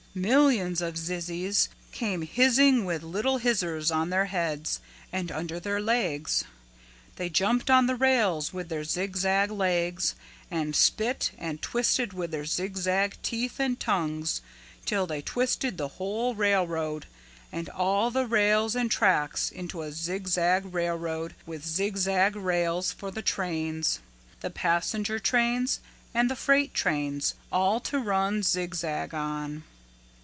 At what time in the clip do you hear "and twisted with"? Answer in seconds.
11.37-12.31